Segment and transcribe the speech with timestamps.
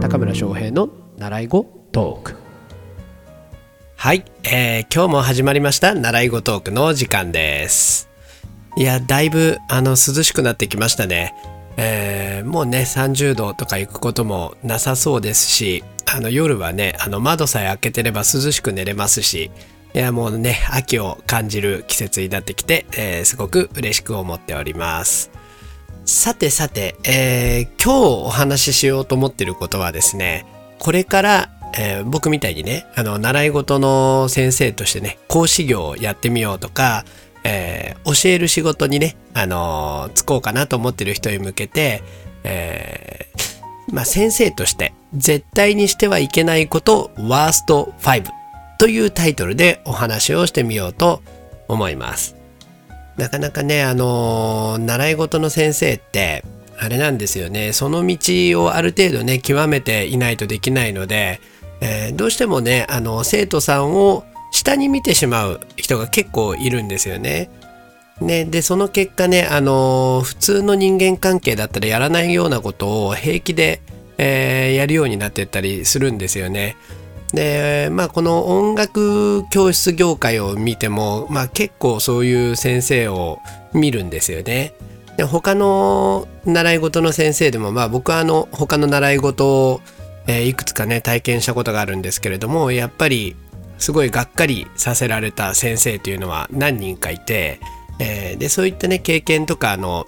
[0.00, 0.88] 高村翔平の
[1.18, 2.36] 習い語トーク。
[3.96, 8.08] はい、えー今日も始まりました習い語トークの時間です。
[8.78, 11.34] いやだいぶあの涼しくなってきましたね。
[11.76, 19.50] えーもうね30度とか行くこともなさそうですしあの夜はねあの窓さえ開けてれば涼しく寝れますし
[19.92, 25.37] いやもうね秋を感じる季節になってきて、えーすごく嬉しく思っております。
[26.08, 30.46] さてさて、えー今日お話ししようと思ってることはですね
[30.78, 37.04] これから、えー僕みたいにねあの習い事の先生としてね講師業をやってみようとか、
[37.44, 42.02] えー教える仕事にね、あのー就こうかなと思ってる人に向けて、
[42.42, 43.26] え
[43.92, 48.24] まあ、先生として絶対にしてはいけないことワースト5
[48.78, 51.22] というタイトルでお話をしてみようと
[51.68, 52.37] 思います。
[53.18, 56.44] なかなかね、あのー習い事の先生って、
[56.78, 61.40] あれなんですよね、その道をある程度ね、極めていないとできないので、
[61.80, 67.50] えーどうしてもね、あの、生徒さんを下に見てしまう人が結構いるんですよね。
[68.20, 73.82] ね、で、その結果ね、あのー普通の人間関係だったらやらないようなことを平気で、
[74.16, 76.76] えーやるようになってったりするんですよね。
[77.32, 83.40] でまあこの音楽教室業界を見ても、まあ、結構そういう先生を
[83.74, 84.74] 見るんですよね。
[85.16, 89.80] で他の習い事の先生でもまあ僕はあの他の習い事を、
[90.26, 93.34] えーいくつかね体験したことがあるんですけれどもやっぱり
[93.78, 97.60] すごいがっかりさせられた先生というのは何人かいて、
[97.98, 100.06] えーでそういったね経験とかあの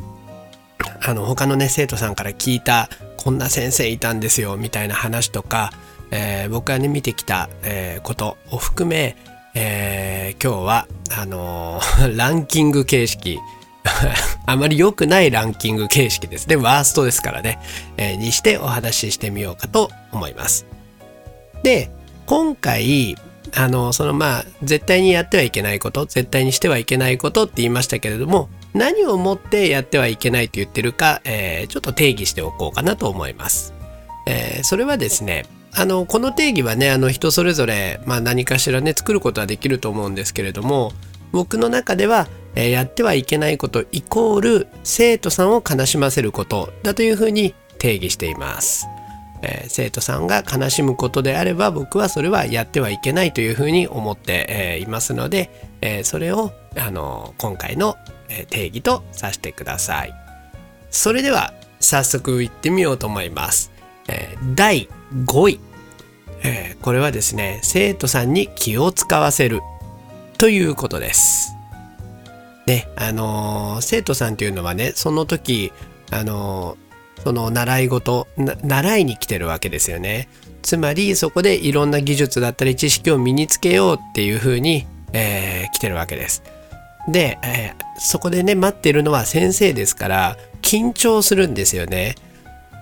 [1.03, 5.73] あの他のね生徒さんから聞いたこんな先生いたんですよみたいな話とか、
[6.11, 9.17] えー僕がね見てきた、えーことを含め、
[9.55, 13.39] えー今日はあのー ランキング形式
[14.47, 17.59] あまり良くないランキング形式ですねワーストですからね、
[17.97, 20.67] えーにしてお話ししてみようかと思います。
[21.63, 21.91] で
[22.27, 23.17] 今回
[23.57, 33.75] あのそのまあ絶対にやってはいけないこと絶対にしてはいけないことって言いましたけれども何をもってやってはいけないと言ってるか、えーちょっと定義しておこうかなと思います。
[34.27, 35.45] えーそれはですね
[35.75, 40.93] あのこの定義はねあの人それぞれ、まあ、何かしらね作ることはできると思うんですけれども
[41.33, 48.89] 僕の中では、えーやってはいけないことイコール生徒さんを悲しませることだというふうに定義しています。
[49.43, 57.97] えー生徒さんが悲しむことであれば僕はそれはやってはいけないというふうに思って、えーいますので、えーそれを、あの今回の、
[58.29, 60.15] えー定義とさせてください。
[60.91, 63.71] それでは早速行ってみようと思います。
[64.11, 64.89] えー第
[65.25, 65.61] 5位、
[66.43, 69.61] えーこれはですね生徒さんに気を使わせる
[70.39, 71.53] ということです。
[72.67, 75.73] ねあのー生徒さんっていうのはねその時
[76.11, 76.77] あの
[77.23, 80.29] その習い事習いに来てるわけですよね。
[80.63, 86.43] つまりそこでいろんな技術だったり知識を身につけようっていうふうに、えー来てるわけです。
[87.09, 92.15] で、えーそこでね待ってるのは先生ですから緊張するんですよね。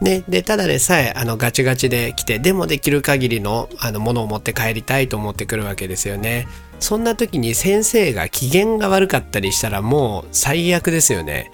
[0.01, 6.47] ね、でただでさえあのガチガチで来てでもできる限りのあのものを持って帰りたいと思ってくるわけですよね。
[6.79, 11.51] そんな時に先生が機嫌が悪かったりしたらもう最悪ですよね。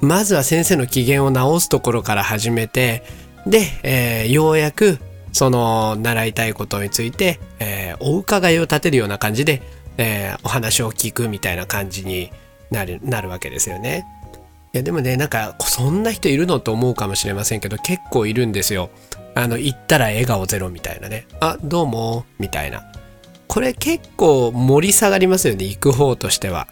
[0.00, 3.02] まずは先生の機嫌を直すところから始めて
[3.46, 4.98] で、えーようやく
[5.32, 9.62] その習いたいことについて、えーお伺いを立てるような感じで、
[9.98, 12.30] えーお話を聞くみたいな感じに
[12.70, 14.06] なるなるわけですよね。
[14.72, 18.90] いやでもねなんかそんな人いるのと思うかもしれませんけど結構いるんですよ。
[19.34, 21.26] あの行ったら笑顔ゼロみたいなね。
[21.40, 22.84] あどうもみたいな。
[23.48, 26.68] これ結構盛り下がりますよね行く方としては。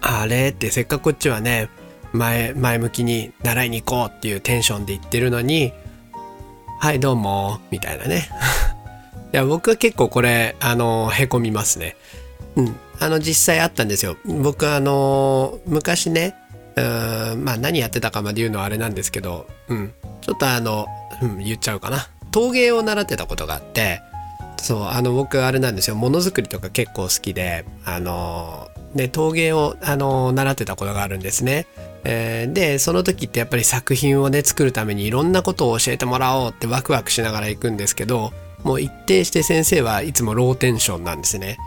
[0.00, 1.68] あれってせっかくこっちはね
[2.12, 5.72] 前前向きに習いに行こうっていうテンションで行ってるのに
[6.80, 8.28] 「はいどうも」みたいなね
[9.32, 11.96] いや僕は結構これあのへこみますね
[12.56, 16.34] うんあの実際あったんですよ僕あの昔ね
[16.82, 20.86] んまあ何やってたかまで言うのはあれなんですけどうんちょっとあの、
[21.22, 24.02] うん、言っちゃうかな陶芸を習ってたことがあって
[24.58, 31.66] そうあの僕あれなんですよものづくりとか結構好きであのね陶芸をあの習ってたことがあるんですね。
[32.04, 41.58] えーでその時ってやっぱり作品をね作るためにいろんなことを教えてもらおうってワクワクしながら行くんですけどもう一定して先生はいつもローテンションなんですね。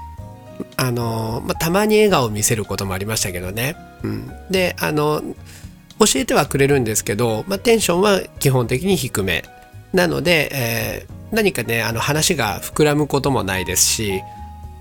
[0.75, 3.75] あのまあ、たまに笑顔を見せることもありましたけどね。
[4.03, 5.21] うん、であの
[5.99, 9.43] 教えてはくれるんですけど、まあ、テンションは基本的に低め。
[9.93, 14.21] なので、えー何かねあの話が膨らむこともないですし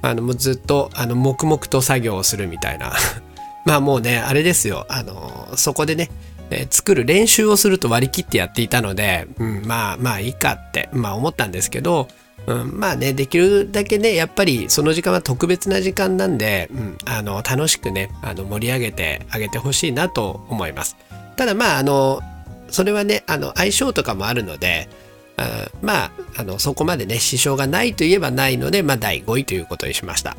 [0.02, 2.92] あのもうずっとあの黙々と作業をするみたいな。
[3.66, 4.86] まあもうねあれですよ。
[4.88, 6.08] あのそこでね
[6.50, 12.08] え作る練習をすると割り切ってやっていたので、うん、まあまあいいかって、まあ、思ったんですけど、
[12.48, 20.96] うん、まあねできるだけねやっぱりその時間は特別な時間なんで、うん、あの楽しくねあの盛り上げてあげてほしいなと思います。
[21.36, 22.22] ただまああの
[22.70, 24.88] それはねあの相性とかもあるので
[25.36, 30.34] あまああのそこまでね支障がないといえばないので、まあ、第5位ということにしました。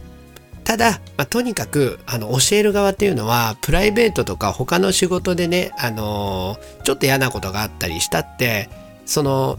[0.63, 8.69] ただ、まあ、とにかくあの教える側っていうのはプライベートとか他の仕事でね、あのーちょっと嫌なことがあったりしたって
[9.05, 9.57] その、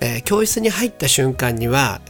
[0.00, 2.00] えー教室に入った瞬間には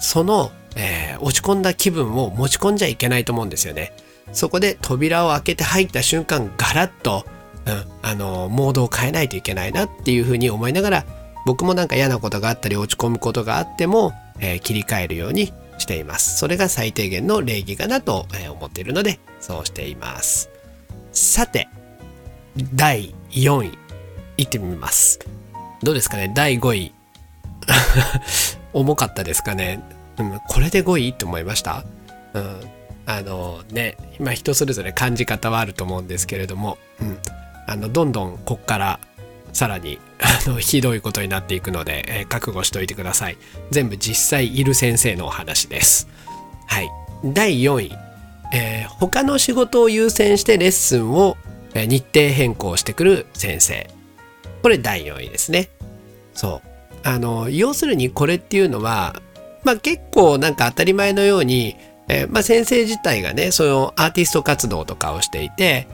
[0.00, 3.92] その、えー落ち込んだ気分を持ち込んじゃいけないと思うんですよね。
[4.32, 7.24] そこで扉を開けて入った瞬間ガラッと、
[7.64, 11.04] うんあのモードを変えないといけないなっていうふうに思いながら
[11.46, 16.36] 僕もなんか嫌なことがあったり落ち込むことがあっても、えー切り替えるようにしています。
[16.36, 20.50] それが最低限の礼儀かなと思っているのでそうしています。
[21.12, 21.68] さて
[22.74, 23.78] 第4位
[24.36, 25.18] いってみます。
[25.82, 26.30] どうですかね？
[26.34, 26.92] 第5位
[28.72, 29.82] 重かったですかね、
[30.18, 31.84] うん、これで5位って思いました、
[32.34, 32.60] うん、
[33.06, 37.18] あのね今人それぞれ感じ方はあると思うんですけれども、うん、
[37.66, 39.00] あのどんどんこっから
[39.52, 43.38] さらにあのひどいことになっていくので、えー覚悟しておいてください。
[43.70, 46.08] 全部実際いる先生のお話です。
[46.66, 46.90] はい。
[47.24, 47.92] 第4位、
[48.52, 51.38] えー他の仕事を優先してレッスンを、
[51.72, 53.88] えー日程変更してくる先生。
[54.62, 55.70] これ第4位ですね。
[56.34, 56.75] そう。
[57.06, 59.22] あの要するにこれっていうのは、
[59.64, 61.76] まあ、結構なんか当たり前のように、
[62.08, 65.86] えーまあ、先生自体がねそのアーティスト活動とかをしていて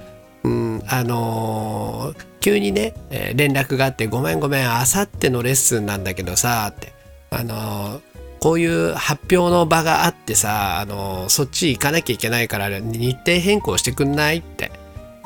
[0.44, 6.92] うん、あのー急にね、えー連絡があって「ごめんごめんあさってのレッスンなんだけどさ」って
[7.30, 8.00] あの
[8.40, 14.38] こういう発表の場があってさ、あのそっち行かなきゃいけないから日程変更してくんない？
[14.38, 14.72] って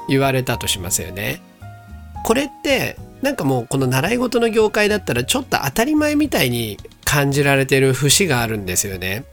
[0.07, 1.41] 言われたとしますよね。
[2.25, 9.25] これってなんかもうこの習い事の業界だったらちょっと当たり前みたいに感じられてる節があるんですよね。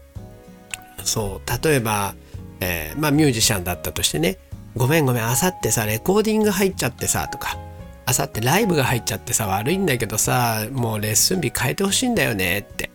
[1.04, 2.14] そう例えば、
[2.60, 4.38] えーまあミュージシャンだったとしてね
[4.74, 7.58] 「ごめんごめんあさってさレコーディング入っちゃってさ」とか
[8.06, 12.90] 「あさってライブが入っちゃってさ悪いんだけどさもうレッスン日変えてほしいんだよね」って、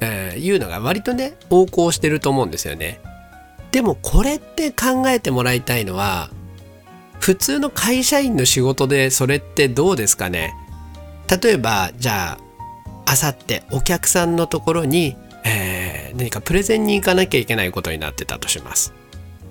[0.00, 3.00] えーいうのが割とね横行してると思うんですよね。
[3.72, 6.30] でもこれって考えてもらいたいのは
[7.26, 10.54] 普通の会社員の仕事でそれってどうですかね？
[11.42, 12.38] 例えばじゃ
[13.04, 18.94] ああさってお客さんのところに、えー何かプレゼンに行かなきゃいけないことになってたとします。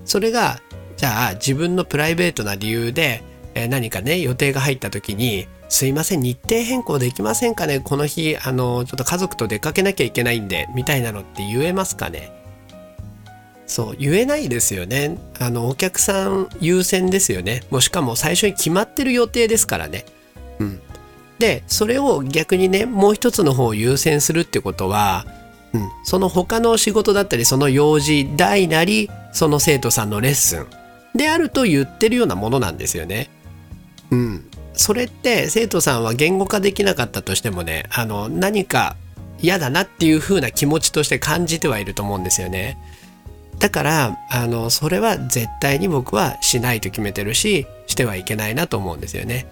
[0.06, 0.62] それが
[0.96, 3.22] じゃあ自分のプライベートな理由で、
[3.56, 7.82] えー何かね予定が入った時に「すいません日程変更できませんかね？
[7.82, 12.32] この日あのちょっと家族と出かけなきゃいけないんで」みたいなのって言えますかね？
[13.68, 15.18] そう言えないですよね。
[15.40, 17.64] あのお客さん優先ですよね。
[17.72, 20.06] もうしかも最初に決まってる予定ですからね。
[20.60, 20.82] うん。
[21.40, 25.26] でそれを逆にねもう一つの方を優先するってことは、
[25.74, 30.68] うん、その他の仕事だったりその用事大なりその生徒さんのレッスン
[31.18, 33.30] であると言ってるようなものなんですよね。
[34.12, 34.46] うん。
[34.74, 38.96] それって生徒さんは言語化できなかったとしてもねあの何か
[39.42, 42.78] 嫌だなっていう風な気持ちとして感じてはいると思うんですよね。
[43.66, 49.48] だからあのそれは絶対に僕はしないと決めてるししてはいけないなと思うんですよね。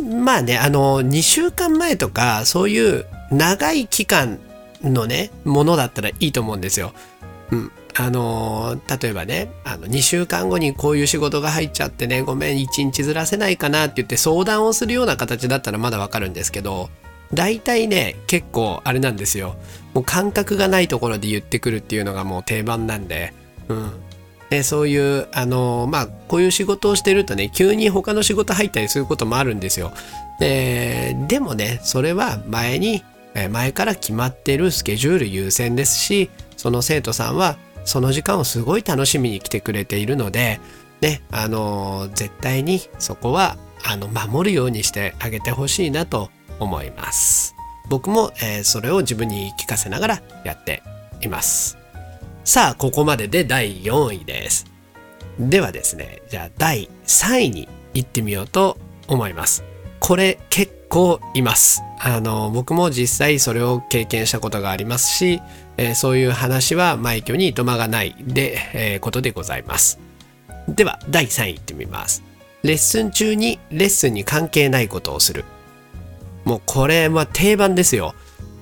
[0.00, 4.38] まあねあの2週間前とかそういう長い期間
[4.84, 6.92] のねものだったらいいと思うんですよ。
[7.50, 16.90] うん、あの例えばねあの2週間後にこういう仕事が入っちゃってねごめん1日ずらせないかなって言って相談をするような形だったらまだわかるんですけど
[17.34, 19.56] 大体ね結構あれなんですよ
[19.94, 23.34] もう感覚がないところで言ってくるっていうのがもう定番なんで、
[23.72, 23.92] うん、
[24.50, 29.92] でそういうあのまあこういう仕事をしてるとね急に他の仕事入ったりすることもあるんですよ。
[30.38, 33.04] ででもねそれは前に
[33.50, 40.60] 前から決まってるスケジュール優先ですしその生徒さんはその時間をすごい楽しみに来てくれているので
[41.00, 47.54] ねあの絶対にそこはあの守るようにしてあげてほしいなと思います。
[47.88, 50.82] 僕も、えーそれを自分に聞かせながらやって
[51.20, 51.81] います。
[52.44, 54.66] さあここまでで第4位です。
[55.38, 59.64] ではですねじゃあ第3位に行ってみようと思います。
[60.00, 61.82] これ結構います。
[62.00, 65.40] あの僕も実際それを経験したことがありますし、
[65.76, 70.00] えーそういう話は枚挙にいとまがないで、えーことでございます。
[70.66, 72.24] では第3位いってみます。
[72.64, 75.44] レッスン中にレッスンに関係ないことをする。
[76.44, 78.16] もうこれは定番ですよ。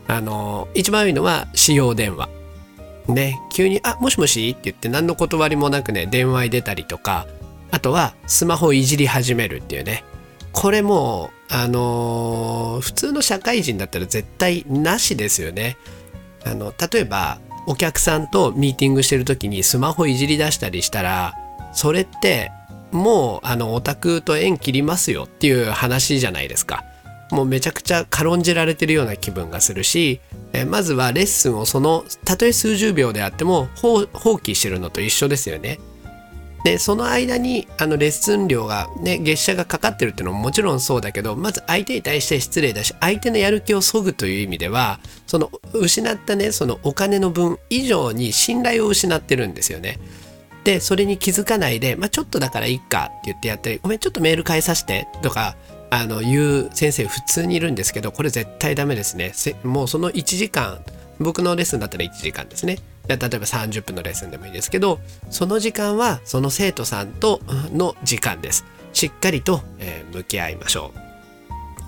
[0.06, 2.28] あの一番多いのは使用電話。
[3.08, 7.26] ね急に「あもしもし?」って言って何の断りもなくね電話に出たりとか
[7.70, 10.04] あとはスマホいじり始めるっていうね
[10.52, 15.76] これも、あのー普通の社会人だったら絶対なしですよね。
[16.44, 21.34] あの例えばお客さんとミーティングしてる時にスマホいじり出したりしたら
[21.72, 22.50] それって
[22.90, 26.84] もうあのオタクと縁切りますよっていう話じゃないですか。
[27.30, 30.20] もうめちゃくちゃ軽んじられてるような気分がするし、
[30.52, 35.78] えまずはレッスンをそのたとえ数十秒であっても放棄してるのと一緒ですよね。
[36.64, 49.98] でその間にあのレッスン料がね月謝がかかってるっていうのももちろんそうだけどまず相手に対して失礼だし相手のやる気をそぐという意味ではその失ったねそのお金の分以上に信頼を失ってるんですよね。
[50.64, 55.56] でそれに気づかないで、まあ、ちょっとだからいいかって言ってやって「ごめんちょっとメール返させて」とか
[55.90, 59.32] あの言う先生普通にいるんですけどこれ絶対ダメですね。
[59.64, 60.80] もうその1時間
[61.18, 62.78] 僕のレッスンだったら1時間ですね。
[63.08, 67.40] 例えば30分のレッスンでもいいですけどその時間はその生徒さんと
[67.72, 68.64] の時間です。
[68.92, 70.92] しっかりと、えー向き合いましょ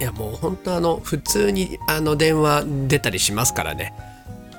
[0.00, 0.02] う。
[0.02, 3.94] いやもう本当あの普通にあの電話出たりしますからね。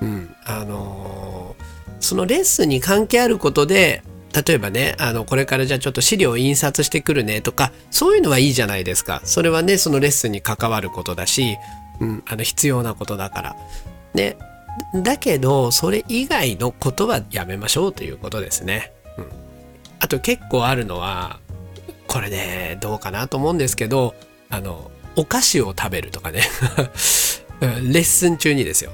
[0.00, 1.64] うんあのー
[2.00, 4.02] そのレッスンに関係あることで
[4.34, 9.20] 例えばねあのこれからじゃあちょっと資料を印刷してくるねとかそういうのはいいじゃないですか。
[9.24, 11.56] それはねそのレッスンに関わることだし、
[12.00, 13.56] うん、あの必要なことだから。
[14.14, 14.36] ね。
[14.92, 19.28] だけどそれ以外のことはやめましょうということですね、うん、
[20.00, 21.38] あと結構あるのは
[22.08, 24.16] これねどうかなと思うんですけど
[24.50, 26.42] あのお菓子を食べるとかね。
[27.60, 27.68] レ
[28.00, 28.90] ッスン中にですよ。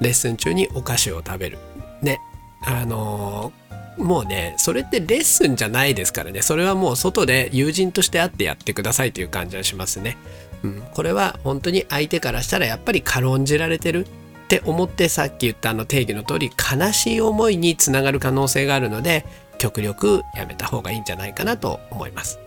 [0.00, 1.58] レッスン中にお菓子を食べる。
[2.02, 2.18] ね。
[2.64, 3.61] あのー
[3.98, 6.42] もうねそれってレッスンじゃないですからね。
[6.42, 10.16] それはもう外で友人として会ってやってくださいという感じはしますね、
[10.62, 19.24] うん、これは本当に相手からしたらやっぱり軽んじられてるって思ってさっき言ったあの定義の通り悲しい思いにつながる可能性があるので
[19.58, 22.38] 極力やめた方がいいんじゃないかなと思います。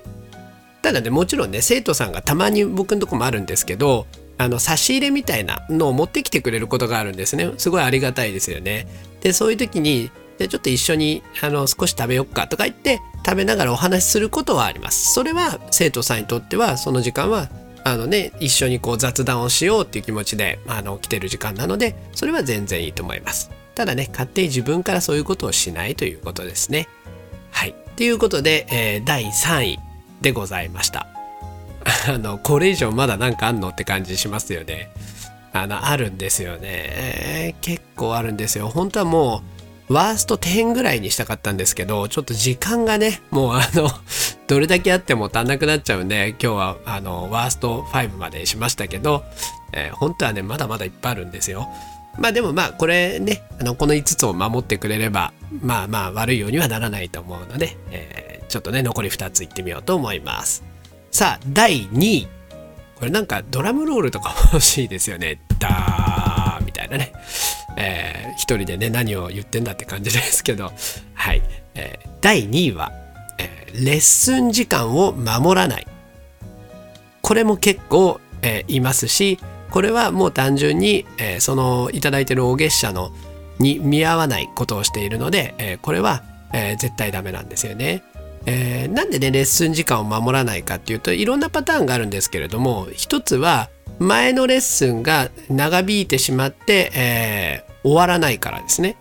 [0.81, 4.05] ただねもちろんね生徒さんがたまに僕のとこもあるんですけど
[4.37, 7.51] あの差し入れみたいなのを持ってきてくれることがあるんですね。
[7.57, 8.87] すごいありがたいですよね。
[9.21, 15.13] でそういう時にでちょっと一緒にあの少し食べよっかとか言って食べながらお話しすることはあります。
[15.13, 17.49] それは生徒さんにとってはその時間は
[17.83, 23.51] あのね一緒にこう雑談をしようっていう気持ちであの来てる時間なのでそれは全然いいと思います。
[23.75, 26.87] ただね勝手に自分からそういうことをしないということですね。
[27.51, 27.75] はい。
[27.95, 29.79] ということで、えー第3位
[30.21, 31.07] でございました。
[32.09, 34.89] あのこれ以上まだなんかあんのって感じしますよね。
[35.53, 37.55] あのあるんですよね。
[37.61, 38.67] 結構あるんですよ。
[38.69, 39.54] 本当はもう
[39.87, 43.89] ワースト10ぐらいにしたかったんですけどちょっと時間がねもうあの
[44.47, 49.23] どれだけあっても足んなくなっちゃうんで今日はあのワースト5までしましたけど、
[49.73, 51.67] えー本当はねまだまだいっぱいあるんですよ。
[52.17, 60.63] まあでもまあこれねあのこの5つを守ってくれればまあまあ悪いようにはならないと思うので、えーちょっとね残り2ついってみようと思います。
[61.11, 62.27] さあ第2位。
[62.95, 65.39] これなんかドラムロールとか欲しいですよね。
[65.59, 67.11] ダーみたいなね。
[67.77, 70.71] えー一人でね何を言ってんだって感じですけど。
[71.13, 71.41] はい、
[71.75, 72.91] えー第2位は、
[73.39, 75.87] えーレッスン時間を守らない。
[77.21, 79.39] これも結構、えーいますし
[79.71, 83.11] これはもう単純に、えーそのいただいてるお月謝の
[83.59, 88.03] に見合わないことをしているので、えーこれは、えー絶対ダメなんですよね。
[88.45, 98.97] えーなんでねレッスン時間を守らないかっていうといろんなパターンがあるんですけれども一つは前のレッスンが長引いてしまって、え終わらないからですね。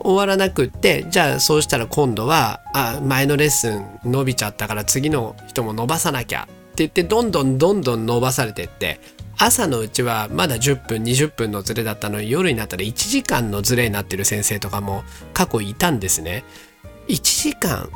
[0.00, 9.00] 終わらなくってじゃあそうしたら今度はあ前のレッスン伸びちゃったから次の人も伸ばさなきゃって言ってどんどんどんどん伸ばされてって
[9.38, 16.44] 朝のうちはまだ10分20分のズレだったのに夜になったら1時間のズレになってる先生とかも過去いたんですね。
[17.08, 17.88] 1時間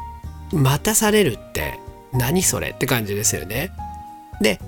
[0.52, 1.78] 待たされるって
[2.12, 3.72] 何それって感じですよね。
[4.40, 4.60] で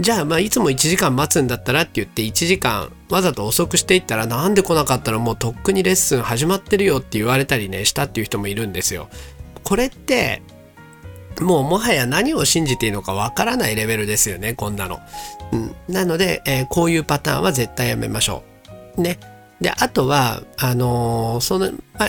[0.00, 9.08] じゃあまあいつも1時間待つんだったらって言って1時間わざと遅くしていったらなんで来なかったらもうとっくにレッスン始まってるよって言われたりねしたっていう人もいるんですよ。
[9.62, 10.42] これって
[11.40, 15.00] もうもはや何を信じていいのかわからないレベルですよねこんなの。
[15.52, 18.42] うん、なので、えーこういうパターンは絶対やめましょ
[18.96, 19.02] う。
[19.02, 19.18] ね。
[19.60, 22.08] であとはあのーその、ま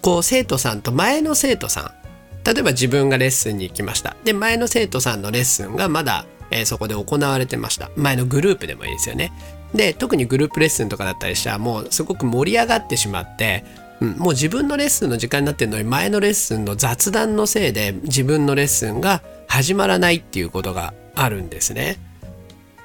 [0.00, 2.00] こう生徒さんと前の生徒さん
[2.44, 4.16] 例えば自分がレッスンに行きました。
[4.24, 7.90] で、前の生徒さんのレッスンがまだ、えーそこで行われてました。
[7.96, 9.32] 前のグループでもいいですよね。
[9.74, 13.64] で、特にグループレッスンとかだったりしたら、もうすごく盛り上がってしまって、
[14.00, 21.98] うん、もう自分のレッスンの時間になってるのに、前のレッスンの雑談のせいで自分のレッスンが始まらないっていうことがあるんですね。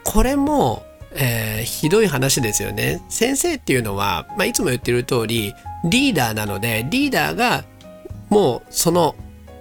[0.04, 3.02] これも、えーひどい話ですよね。
[3.10, 5.56] 先生っていうのは、まあ、いつも言ってる通り、
[5.86, 7.64] リーダーなので、リーダーが
[8.30, 9.16] もうその、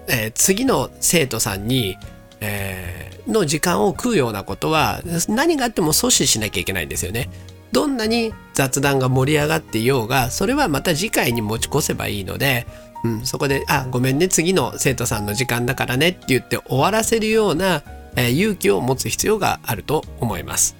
[0.09, 1.97] えー次の生徒さんに、
[2.41, 7.31] えーの時間を食うようなことは何があっても阻止しなきゃいけないんですよね。
[7.73, 12.69] どんなに雑談が盛り上がっていようがそれはまた次回に持ち越せばいいので、
[13.03, 17.83] うん、そこで「あごめんね次の生徒さんの時間だからね」って言って終わらせるような、
[18.15, 20.77] えー、勇気を持つ必要があると思います。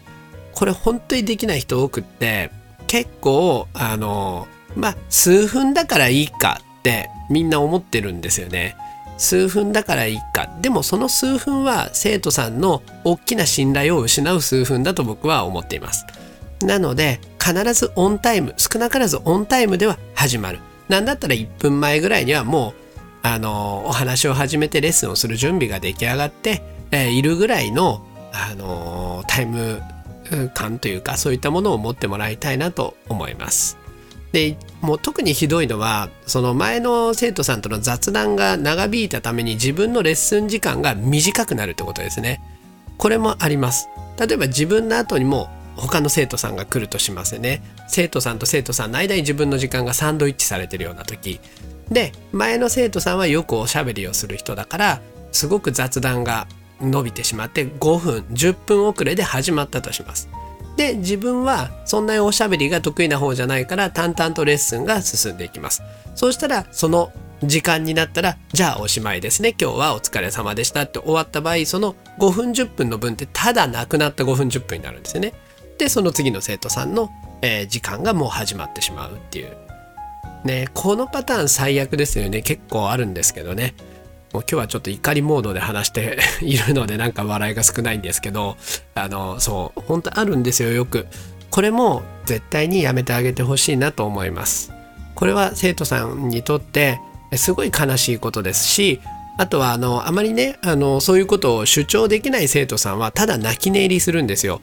[0.53, 2.53] これ本当にできない人多くって
[2.87, 4.47] 結構あの
[4.77, 8.77] まあ数分だからいいかってみんな思ってるんですよね。
[9.17, 16.07] 数分だからいいかでもその数分は生徒さんの大きな信頼を失う数分だと僕は思っています。
[16.63, 22.85] なので必ずオンタイム少なからずオンタイムでは始まるなんだったら1分前ぐらいにはもう
[23.23, 29.81] あのお話を始めてレッスンをする準備が出来上がって、えー、いるぐらいのあのタイム
[30.55, 33.79] 感というかそういったものを持ってもらいたいなと思います。
[34.35, 42.41] でもう特にひどいのはその前の生徒さんとの雑談が長引いたために自分のレッスン時間が短くなるってことですね。
[42.99, 43.89] これもあります。
[44.19, 51.41] 例えば自分の後にも他の生徒さんが来るとしますよね生徒さんと生徒さんの間に自分の時間がサンドイッチされてるような時
[51.91, 55.01] で前の生徒さんはよくおしゃべりをする人だから
[55.33, 56.47] すごく雑談が
[56.81, 60.29] 伸びてしまって5分10分遅れで始まったとします
[60.77, 65.83] で自分はそんなにおしゃべりが得意な方じゃないから淡々とレッスンが進んでいきます。
[66.15, 67.13] そうしたらその
[67.43, 69.55] 時間になったらじゃあおしまいですね。
[69.61, 75.33] 今日はお疲れ様でしたって終わった場合その5分10分の分ってただなくなった5分10分になるんですよね。
[75.79, 77.11] でその次の生徒さんの、
[77.43, 79.57] えー、時間がもう始まってしまうっていう。
[80.45, 82.43] ねこのパターン最悪ですよね。
[82.43, 83.75] 結構あるんですけどね。
[84.35, 88.57] もう今日はちょっと怒りモードで話して いるのでなんか笑いが少ないんですけど
[88.97, 91.07] あのそう本当あるんですよよく。
[91.51, 94.73] これも絶対にやめてあげてほしいなと思います。
[95.15, 96.99] これは生徒さんにとって
[97.37, 99.01] すごい悲しいことですし
[99.39, 104.61] あとはあのあまりねあのそういうことを主張できない生徒さんはただ泣き寝入りするんですよ。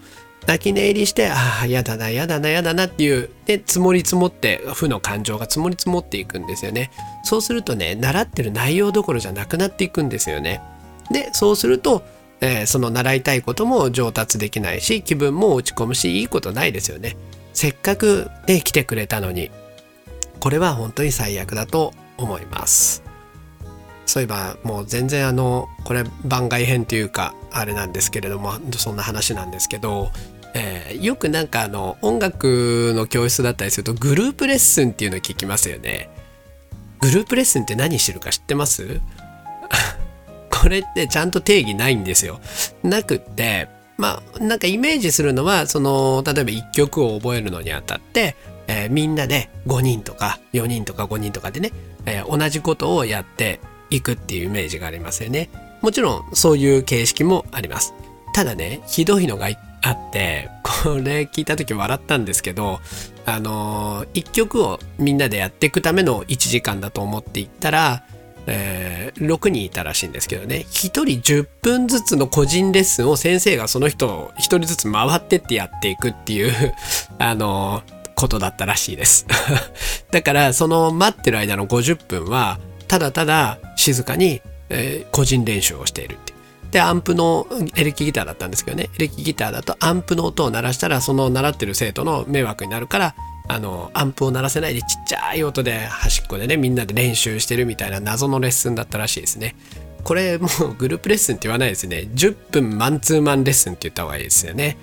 [0.48, 6.92] 泣き寝入りしてああやだなやだなやだなっていうで積もり積もって負の感情が積もり積もっていくんですよね。
[7.24, 10.62] そうするとね習ってる内容どころじゃなくなっていくんですよね。
[11.12, 12.04] でそうすると、
[12.42, 17.18] えー、その習いたいことも上達できないし気分も落ち込むしいいことないですよね。
[17.54, 19.52] せっかくね来てくれたのに
[20.40, 23.04] これは本当に最悪だと思います。
[24.08, 30.12] そういえばもう全然あのこれ番外編というかあれなんですけれどもそんな話なんですけど、
[30.54, 36.10] えー、よくなんかあの音楽の教室だったりするとグループレッスンっていうの聞きますよね。
[37.00, 39.02] グループレッスンって何してるか知ってます？
[40.52, 42.40] これってちゃんと定義ないんですよ。
[42.84, 48.36] なくってまあなんかイメージするのはその例えば1曲を覚えるのにあたって、
[48.68, 51.72] えー、みんなで5人とか4人とか5人とかでね、
[52.06, 53.60] えー、同じことをやって
[53.90, 55.50] いくっていうイメージがありますよね。
[55.82, 57.94] もちろんそういう形式もあります。
[58.34, 59.50] ただね、ひどいのが
[59.82, 62.80] あって、これ聞いた時笑ったんですけど、
[63.26, 68.04] あのー、一曲をみんなでやっていくための1時間だと思っていったら、
[68.48, 76.74] えー、6人いたらしいんですけどね、1人10分ずつの個人レッスンを先生がその人を1人ずつ回ってってやっていくっていう、
[77.20, 77.84] あの、
[78.16, 79.26] ことだったらしいです。
[80.12, 86.31] だから、その待ってる間の50分は、ただただ静かに、えー、個人練習をしているって
[86.72, 88.90] でアンプのエレキギターだったんですけどね。
[88.96, 93.16] エレキギターだとアンプの音を鳴らしたらその習ってる生徒の迷惑になるから
[93.48, 99.56] あのアンプを鳴らせないでちっちゃい音で端っこでねみんなで練習してるみたいな謎のレッスンだったらしいですね。
[100.04, 102.08] これもうグループレッスンって言わないですね。
[102.16, 104.78] 10分マンツーマンレッスンって言った方がいいですよね。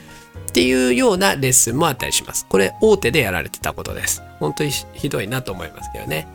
[0.48, 2.46] っていうようなレッスンもあったりします。
[2.48, 4.22] これ大手でやられてたことです。
[4.38, 6.28] 本当にひどいなと思いますけどね。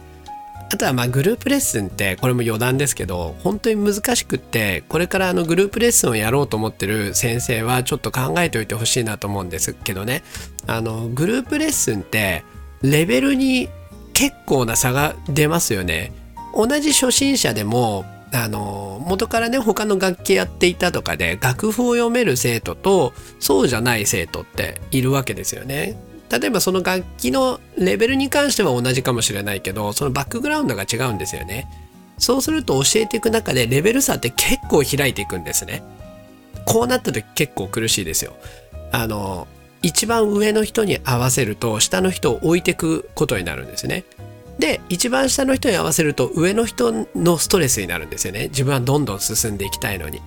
[0.74, 10.24] あとはまあグループレッスンってこれも余談ですけど本当に難しくってこれからあのグループレッスンをやろうと思ってる先生はちょっと考えておいてほしいなと思うんですけどね。
[10.66, 12.44] あのグループレッスンって
[12.82, 13.70] レベルに
[14.14, 16.12] 結構な差が出ますよね。
[16.56, 26.13] 同じ初心者でもあの元からね他の楽器やっていたとかで楽譜を読める生徒とそうじゃない生徒っているわけですよね。
[26.40, 31.68] 例えばその楽器のレベルに関しては同じかもしれないけどそのバックグラウンドが違うんですよね。
[32.18, 35.84] そうすると教えていく中でレベル差って結構開いていくんですね。
[36.66, 38.34] こうなった時結構苦しいですよ。
[38.92, 39.48] あの
[39.84, 44.04] 一番上の人に合わせると下の人を置いてくことになるんですね。
[44.58, 48.48] で一番下の人に合わせると上の人のストレスになるんですよね。
[48.48, 50.22] 自分はどんどん進んでいきたいのに。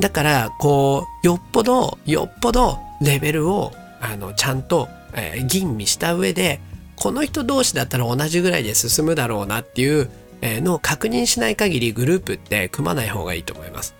[0.00, 6.60] だからこうよっぽどよっぽどレベルをあのちゃんとえー、吟味した上で
[6.96, 10.10] この人同士だったら同じぐらいで進むだろうなっていう
[10.42, 13.94] のを確認しない限りグループって組まない方がいいと思います。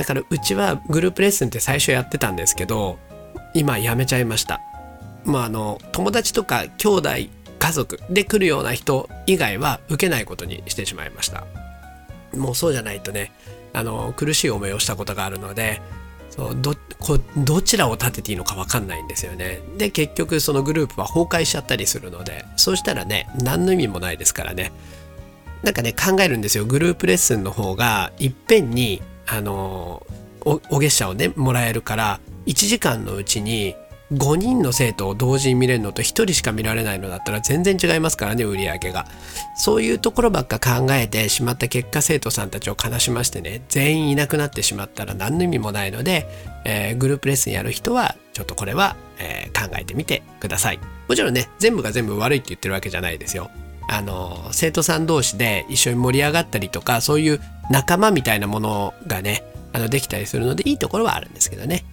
[0.00, 2.98] だからうちはグループレッスンって最初やってたんですけど
[3.52, 4.58] 今やめちゃいました
[5.26, 7.10] まああの友達とか兄弟
[7.58, 11.44] 家族で来るような人以外は受けないことにしてしまいました
[12.34, 13.30] もうそうじゃないとね
[13.74, 15.82] あの苦しい思いをしたことがあるので
[16.30, 19.60] そうどこどちらを立てていいのか分かんないんですよね。
[19.76, 24.72] で結局そのグループは崩壊しちゃったりするのでそうしたらね何の意味もないですからね。
[25.62, 26.64] なんかね考えるんですよ。
[26.64, 30.06] グループレッスンの方がいっぺんにあの
[30.42, 33.74] おお月謝をねもらえるから1時間のうちに
[34.12, 39.06] 5人の生徒を同時に見れるのと1人しか見られないのだったら全然違いますからね売り上げが。
[39.56, 46.26] そういうところばっか考えてしまった結果生徒さんたちを悲しましてね全員いなくなってしまったら何の意味もないので、
[46.64, 50.80] えー、グループレッスンやる人はちょっとこれは、えー、考えてみてください。
[51.08, 53.50] もちろんね全部が全部悪いって言ってるわけじゃないですよ。
[53.88, 61.84] あの生徒さん同士で一緒に盛り上がったりとかそういう仲間みたいなものがねあのできたりするのでいいところはあるんですけどね。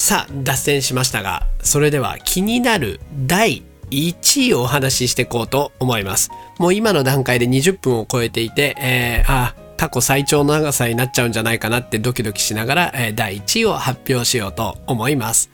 [0.00, 6.30] さあ脱線しましたがそれでは気になる第1位をお話ししていこうと思います。
[6.58, 15.50] もう今の段階で20分を超えていて、えー、あ過去最長の長さになっちゃうんじゃないかなってドキドキしながら、えー、第1位を発表しようと思います。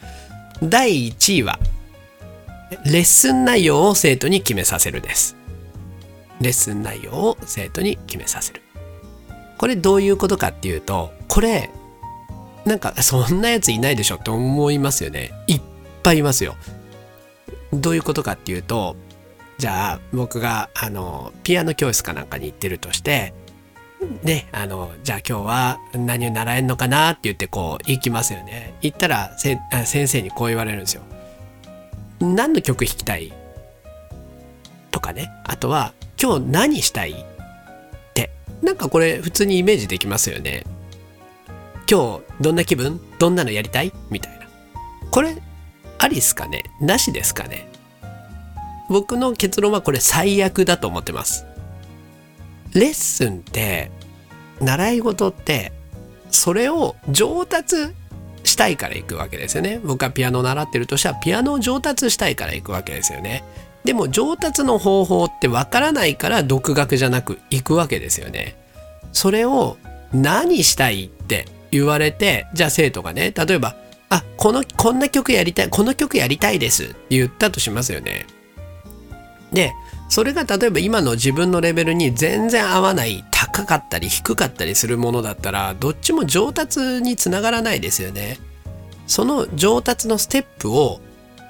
[0.62, 1.58] 第1位は
[2.84, 5.34] レッスン内容を生徒に決めさせるです。
[6.40, 8.62] レッスン内容を生徒に決めさせる。
[9.58, 11.68] これどういうことかっていうとこれ
[12.66, 15.30] なんかそんなやついないでしょって思いますよね。
[15.46, 15.60] いっ
[16.02, 16.56] ぱいいますよ。
[17.72, 18.96] どういうことかっていうと
[19.58, 23.34] じゃあ僕があのピアノ教室かなんかに行ってるとして
[24.22, 28.74] ねあのじゃあ今日は何を習えるのかなって言ってこう行きますよね。
[28.82, 31.02] 行ったらせ先生にこう言われるんですよ。
[32.20, 33.32] 何の曲弾きたい
[34.90, 35.30] とかね。
[35.44, 37.14] あとは今日何したいっ
[38.14, 38.30] て。
[38.62, 40.64] なんかこれ普通にイメージできますよね。
[41.88, 43.00] 今日どんな気分？
[43.18, 43.92] どんなのやりたい？
[44.10, 44.46] みたいな。
[45.10, 45.36] これ、
[45.98, 46.64] ありっすかね？
[46.80, 47.68] なしですかね？
[48.88, 51.46] 僕の結論はこれ最悪だと思ってます。
[52.74, 53.90] レッスンって、
[54.60, 55.72] 習い事って、
[56.30, 57.76] それを上達
[58.44, 59.80] したいから行くわけですよね。
[59.82, 63.44] 僕はピアノを習ってるとしたら、ピアノを上達したいから行くわけですよね。
[63.84, 68.56] でも上達の方法ってわからないから独学じゃなく行くわけですよね。
[69.12, 69.76] それを
[70.12, 71.10] 何したい
[71.70, 73.76] 言われてじゃあ生徒がね例えば
[74.08, 78.26] 「あこのこんな曲やりたいこの曲やりたいです」って言ったとしますよね。
[79.52, 79.72] で
[80.08, 88.38] それが例えば今の自分のレベルに全然合わない高かったり低かったりするものだったらどっちも上達につながらないですよね。
[89.06, 91.00] その上達のステップを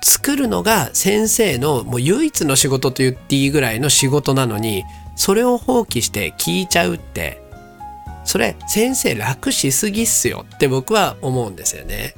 [0.02, 4.84] 作るのが先生のもう唯一の仕事と言っていいぐらいの仕事なのに
[5.16, 7.42] それを放棄して聞いちゃうって
[8.26, 12.14] それ先生楽しすぎっすよって僕は思うんですよね。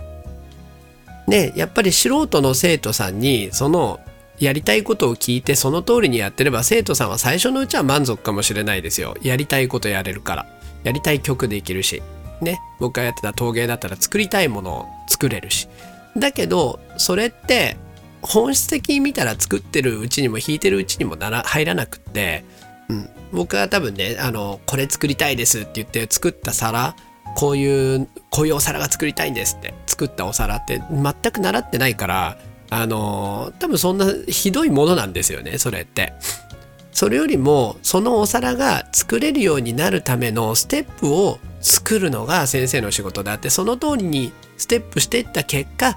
[1.29, 4.01] ねやっぱり素人の生徒さんにその
[4.39, 9.17] やりたいことを聞いてその通りにやってれば生徒さんは最初のうちは満足かもしれないですよ。
[9.23, 10.47] やりたいことやれるから。
[10.85, 12.03] やりたい曲できるし。
[12.41, 12.59] ね。
[12.79, 15.69] 僕がやってた陶芸だったら作りたいものを作れるし。
[16.17, 17.77] だけど、それって
[18.23, 22.45] 本質的に見たら作ってるうちにも弾いてるうちにもなら入らなくって、
[22.89, 26.97] うん、僕は多分ねあのこれ作りたいですって言って作った皿
[27.35, 32.39] こういうこういうお皿が作りたいんですって作ったお皿って全く習ってないから
[32.71, 36.13] あの多分そんなひどいものなんですよねそれって。
[36.91, 45.97] それよりもそのお皿が作れるようになるためのステップを作るのが先生の仕事であってその通りにステップしていった結果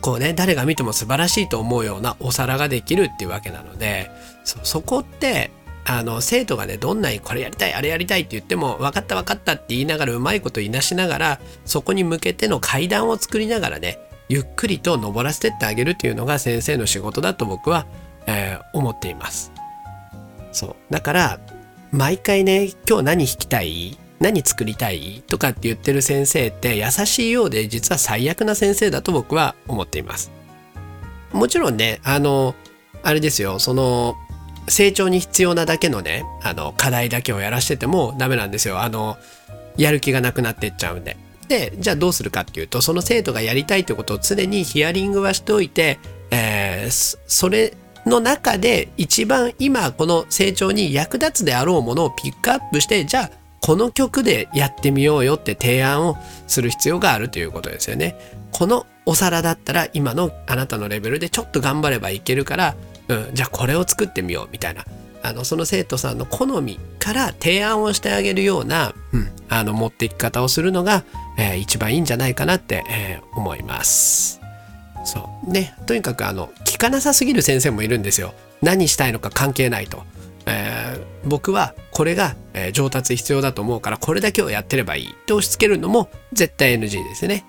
[0.00, 4.08] こうね誰が見ても素晴らしいと思うようなお皿ができるっていうわけなので
[4.44, 5.50] そこって
[5.92, 13.98] あの生徒がねどんなにこれやりたいあれやりたいって言っても分かった分かったって言いながらうまいこといなしながらそこに向けての階段を作りながらね
[14.28, 17.86] ゆっくりと登らせてってあげるっていうのが先生の仕事だと僕は、
[18.28, 19.50] えー、思っています。
[20.52, 20.76] そう。
[20.90, 21.40] だから
[21.90, 23.98] 毎回ね今日何弾きたい？
[24.20, 25.24] 何作りたい？
[25.26, 30.30] とかって言ってる先生って優しいようで実は最悪な先生だと僕は思っています。
[31.32, 32.54] もちろんねあの
[33.02, 34.14] あれですよその
[34.70, 39.16] 成長に必要なだけのねあの課題だけをやらしててもダメなんですよあの
[39.76, 41.16] やる気がなくなってっちゃうんで。
[41.48, 45.98] でじゃあどうするかっていうとその生徒がやりたいってことを常にヒアリングはしておいて、
[46.30, 47.74] えー、それ
[48.06, 53.30] の中で一番今この成長に役立つであろうものをピックアップしてじゃあ
[53.60, 58.16] この曲でやってみようよって提案をする必要があるということですよね。
[58.52, 62.76] このお皿だったら今のあなたのレベルでちょっと頑張ればいけるから
[63.10, 64.84] うん、じゃあこれを作ってみようみたいな
[65.22, 71.04] あのその生徒さんの好みから提案をしてあげるような、うん、あの持っていき方をするのが、
[71.38, 74.40] えー、一番いいんじゃないかなって、えー、思います。
[75.04, 78.34] そうねとにかくあの聞かなさすぎる先生もいるんですよ。
[78.62, 80.04] 何したいのか関係ないと。
[80.46, 87.44] えー、僕はこれが、えー、上達必要だと思うからこれだけをやってればいいって押し付けるのも絶対 NG ですね。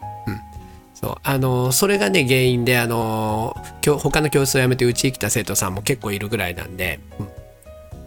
[1.02, 1.16] そう。
[1.24, 3.56] あのそれがね原因であの
[4.00, 7.28] 他の教室を辞めてうちに来た生徒さんも結構いるぐらいなんで、うん、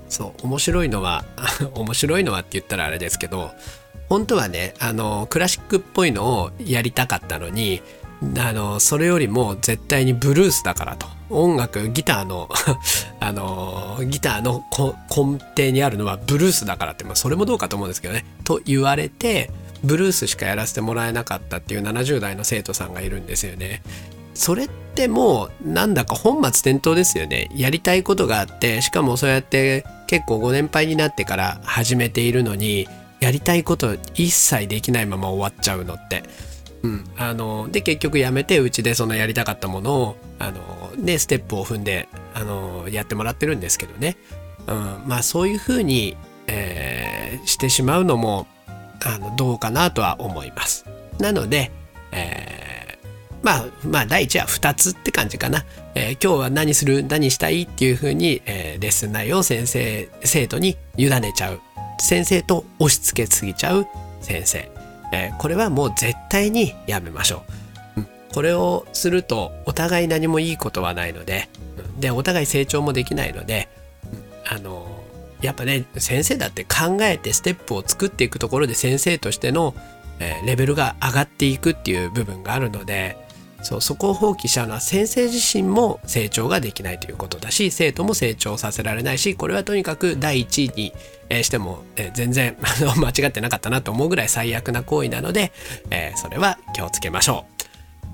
[0.09, 0.47] そう。
[0.47, 1.25] 面白いのは
[1.75, 3.51] 面白いのはって言ったらあれですけど
[4.09, 7.83] 本当はねあのクラシックっぽいのをやりたかったのに
[8.39, 11.07] あのそれよりも絶対にブルースだからと。
[11.31, 12.49] 音楽ギターの
[13.19, 14.63] あのギターの
[15.11, 18.25] 根底にあるのはブルースだからって、まあ、それもどうかと思うんですけどね。
[18.45, 19.51] と言われて
[19.85, 23.83] ブルースしかやらせてもらえなかったっていう70代の生徒さんがいるんですよね。
[24.35, 27.49] それってもうなんだか本末転倒ですよね。
[27.55, 32.89] やりたいことがあってしかもそうやって結構ご年配になってから始めているのに
[33.21, 36.25] やりたいこと一切できないまま終わっちゃうのって。
[36.83, 44.19] うん、あので結局やめてうちでそのやりたかったものをあの、ね、ステップを踏んであのやってもらってるんですけどね、
[44.67, 46.15] うん、まあそういうふうに、
[46.47, 48.47] えー、してしまうのも
[49.05, 50.87] あのどうかなとは思います。
[51.19, 51.71] なので、
[52.13, 55.65] えー、まあまあ第一は2つって感じかな、
[55.95, 61.61] えー、今日は何する何したいっていうふうに、えー、レッスン内容を先生生徒に委ねちゃう。
[61.99, 63.87] 先生と押し付けすぎちゃう
[64.21, 64.71] 先生、
[65.13, 67.45] えー、これはもう絶対にやめましょ
[67.97, 73.69] う、うん、これをするとお互い何もいいことはないので、うん、でお互い成長もできないので、
[74.13, 74.94] うん、あの
[75.45, 79.75] やっぱね先生だって考えてステップを作っていくところで先生としての、
[80.19, 83.23] え、レベルが上がっていくっていう部分があるので
[83.65, 90.93] そうそこを放棄しちゃうのは先生自身も成長ができないということだし生徒も成長させられないしこれはとにかく第一位に、
[91.31, 92.57] えしても、え全然
[92.97, 95.53] 間違ってなかったなと思うぐらい最悪な行為なので、
[95.91, 97.55] えそれは気をつけましょう。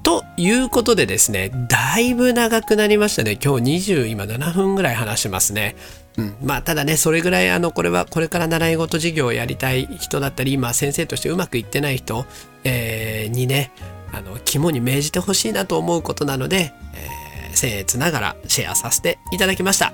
[0.03, 5.77] ということでですねだいぶ長くなりましたね今日20今7分ぐらい話しますね。
[6.17, 12.27] うん、まあただねそれぐらいあのこれはこれから習い事授業をやりたい人だったり今先生としてうまくいってない人、
[12.65, 13.71] えー、にね
[14.13, 19.93] あの肝に銘じてほしいなと思うことなので、えー、僭越ながらシェアさせていただきました。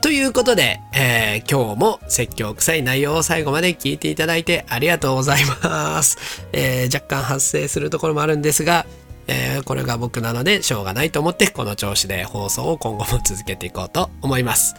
[0.00, 6.46] ということで、えー、今日も説教臭い内容を最後まで聞いていただいてありがとうございます。
[6.52, 8.86] えー、若干発生するところもあるんですが、
[9.26, 14.76] えー、これが僕なのでしょうがないと思ってこの調子で放送を今後も続けていこうと思います。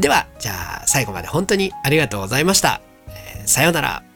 [0.00, 2.80] では、じゃあ最後まで本当にありがとうございました。
[3.08, 4.07] えさようなら。